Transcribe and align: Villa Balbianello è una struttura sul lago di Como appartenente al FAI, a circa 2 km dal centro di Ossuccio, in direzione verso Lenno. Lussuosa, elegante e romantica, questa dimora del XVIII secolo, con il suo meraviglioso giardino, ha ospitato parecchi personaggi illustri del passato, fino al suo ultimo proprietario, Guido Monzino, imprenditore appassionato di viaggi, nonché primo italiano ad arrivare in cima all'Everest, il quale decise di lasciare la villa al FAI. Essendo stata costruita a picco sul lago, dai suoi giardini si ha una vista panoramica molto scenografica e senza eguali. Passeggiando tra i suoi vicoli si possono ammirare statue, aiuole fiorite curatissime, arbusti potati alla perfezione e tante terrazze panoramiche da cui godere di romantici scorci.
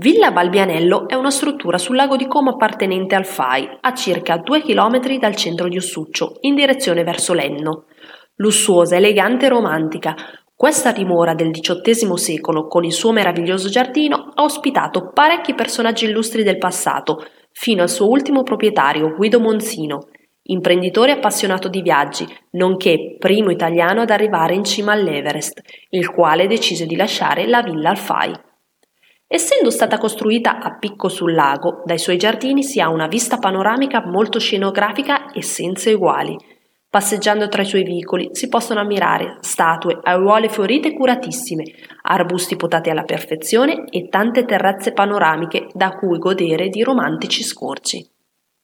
Villa 0.00 0.30
Balbianello 0.30 1.08
è 1.08 1.16
una 1.16 1.32
struttura 1.32 1.76
sul 1.76 1.96
lago 1.96 2.14
di 2.14 2.28
Como 2.28 2.50
appartenente 2.50 3.16
al 3.16 3.24
FAI, 3.24 3.78
a 3.80 3.94
circa 3.94 4.36
2 4.36 4.62
km 4.62 5.18
dal 5.18 5.34
centro 5.34 5.66
di 5.66 5.76
Ossuccio, 5.76 6.36
in 6.42 6.54
direzione 6.54 7.02
verso 7.02 7.34
Lenno. 7.34 7.86
Lussuosa, 8.36 8.94
elegante 8.94 9.46
e 9.46 9.48
romantica, 9.48 10.14
questa 10.54 10.92
dimora 10.92 11.34
del 11.34 11.50
XVIII 11.50 12.16
secolo, 12.16 12.68
con 12.68 12.84
il 12.84 12.92
suo 12.92 13.10
meraviglioso 13.10 13.68
giardino, 13.68 14.30
ha 14.34 14.44
ospitato 14.44 15.10
parecchi 15.12 15.54
personaggi 15.54 16.04
illustri 16.04 16.44
del 16.44 16.58
passato, 16.58 17.26
fino 17.50 17.82
al 17.82 17.88
suo 17.88 18.08
ultimo 18.08 18.44
proprietario, 18.44 19.16
Guido 19.16 19.40
Monzino, 19.40 20.10
imprenditore 20.42 21.10
appassionato 21.10 21.68
di 21.68 21.82
viaggi, 21.82 22.24
nonché 22.50 23.16
primo 23.18 23.50
italiano 23.50 24.02
ad 24.02 24.10
arrivare 24.10 24.54
in 24.54 24.62
cima 24.62 24.92
all'Everest, 24.92 25.60
il 25.90 26.08
quale 26.08 26.46
decise 26.46 26.86
di 26.86 26.94
lasciare 26.94 27.48
la 27.48 27.62
villa 27.62 27.90
al 27.90 27.98
FAI. 27.98 28.46
Essendo 29.30 29.68
stata 29.68 29.98
costruita 29.98 30.58
a 30.58 30.78
picco 30.78 31.10
sul 31.10 31.34
lago, 31.34 31.82
dai 31.84 31.98
suoi 31.98 32.16
giardini 32.16 32.62
si 32.62 32.80
ha 32.80 32.88
una 32.88 33.06
vista 33.06 33.36
panoramica 33.36 34.02
molto 34.06 34.38
scenografica 34.38 35.30
e 35.32 35.42
senza 35.42 35.90
eguali. 35.90 36.34
Passeggiando 36.88 37.46
tra 37.48 37.60
i 37.60 37.66
suoi 37.66 37.82
vicoli 37.82 38.30
si 38.32 38.48
possono 38.48 38.80
ammirare 38.80 39.36
statue, 39.40 39.98
aiuole 40.02 40.48
fiorite 40.48 40.94
curatissime, 40.94 41.64
arbusti 42.04 42.56
potati 42.56 42.88
alla 42.88 43.02
perfezione 43.02 43.84
e 43.90 44.08
tante 44.08 44.46
terrazze 44.46 44.92
panoramiche 44.92 45.66
da 45.74 45.90
cui 45.90 46.16
godere 46.16 46.70
di 46.70 46.82
romantici 46.82 47.42
scorci. 47.42 48.17